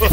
Hola, 0.00 0.10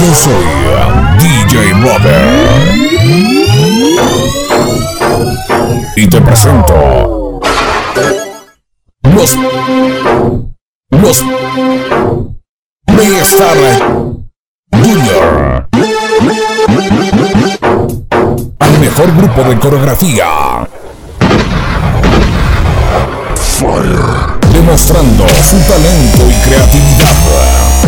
yo 0.00 0.14
soy 0.14 0.46
DJ 1.20 1.72
Robert. 1.80 2.66
Y 5.94 6.08
te 6.08 6.20
presento 6.20 7.40
los 9.04 9.38
los 10.90 11.24
Playstar 12.96 13.56
Junior. 14.72 15.68
Al 18.58 18.78
mejor 18.80 19.14
grupo 19.16 19.42
de 19.42 19.58
coreografía. 19.58 20.26
Demostrando 24.50 25.28
su 25.28 25.58
talento 25.58 26.30
y 26.30 26.34
creatividad. 26.48 27.85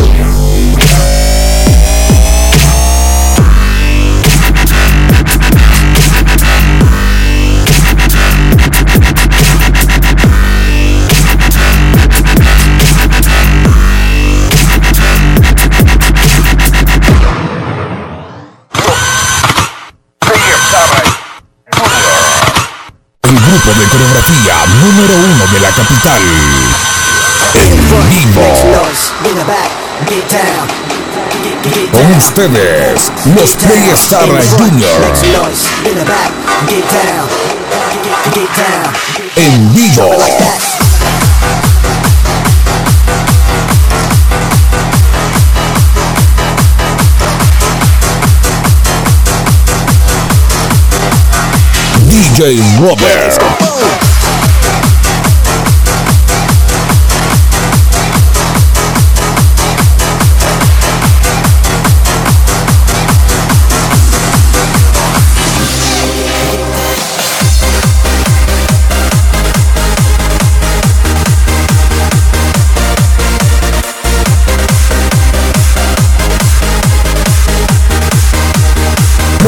Grupo 23.59 23.81
de 23.81 23.87
coreografía 23.89 24.55
número 24.83 25.15
uno 25.15 25.47
de 25.53 25.61
la 25.61 25.71
capital. 25.71 26.23
En 27.55 27.77
vivo. 28.09 28.43
Con 31.93 32.17
ustedes, 32.17 33.13
los 33.35 33.57
Playstar 33.57 34.29
Junior. 34.57 35.13
En 39.37 39.73
vivo. 39.75 40.11
DJ 52.07 52.63
Robert. 52.79 53.48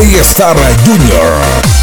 Playstar 0.01 0.57
Junior. 0.87 1.80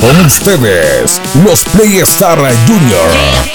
Con 0.00 0.26
ustedes, 0.26 1.20
los 1.44 1.64
Playstar 1.64 2.38
Junior. 2.66 3.53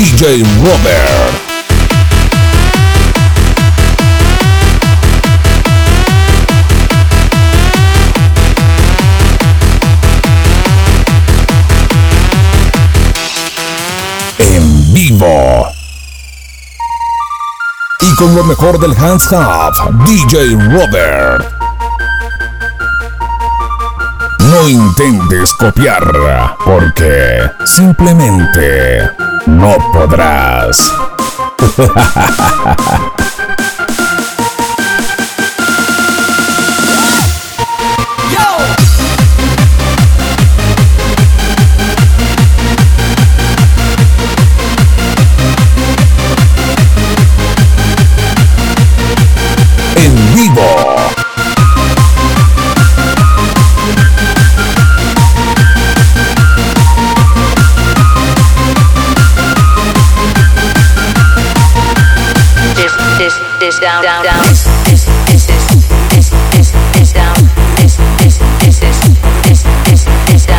DJ 0.00 0.42
Robert. 0.64 1.34
En 14.38 14.94
vivo. 14.94 15.68
Y 18.00 18.14
con 18.14 18.34
lo 18.34 18.42
mejor 18.44 18.80
del 18.80 18.92
Hands 18.96 19.30
Up, 19.32 20.06
DJ 20.06 20.54
Robert. 20.70 21.44
No 24.38 24.66
intentes 24.66 25.52
copiar, 25.52 26.10
porque 26.64 27.50
simplemente 27.66 29.10
no 29.46 29.76
podrás. 29.92 30.92
down, 63.80 64.02
down, 64.02 64.24
down. 64.24 64.34
Down. 64.34 64.50
Down. 67.14 67.50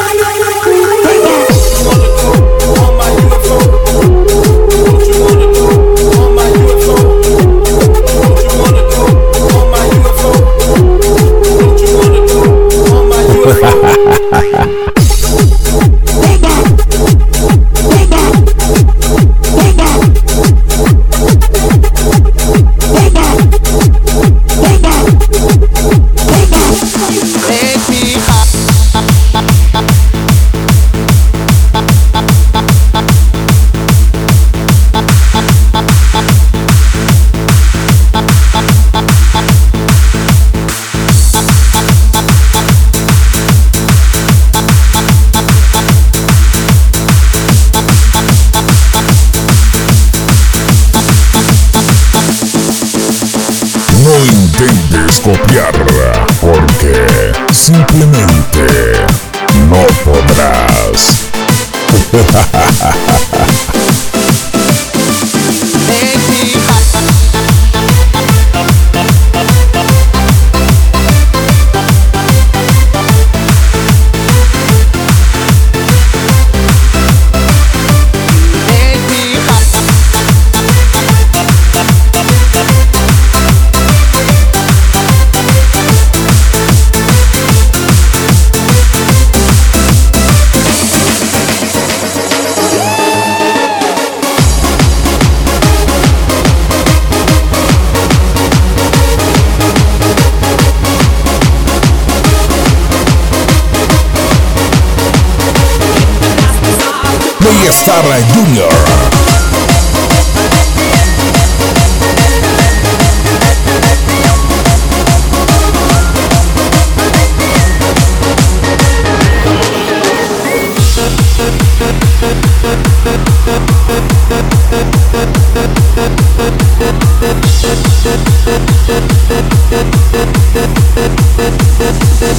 Intentes 55.25 55.37
copiar, 55.37 55.73
porque 56.41 57.31
simplemente 57.51 58.67
no 59.69 59.85
podrás. 60.03 61.23
Playstar 107.73 108.03
Junior. 108.35 108.69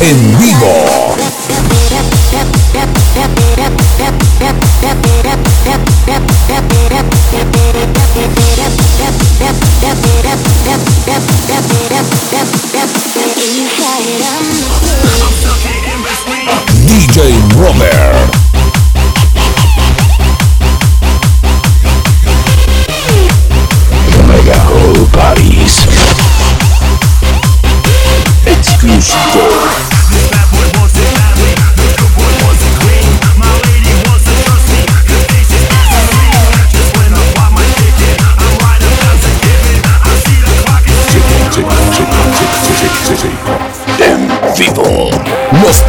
En 0.01 0.39
vivo. 0.39 1.14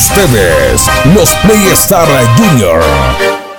Ustedes, 0.00 0.90
los 1.14 1.30
Playstar 1.44 2.08
Junior. 2.38 3.49